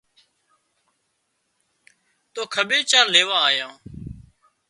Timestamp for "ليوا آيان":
3.13-3.73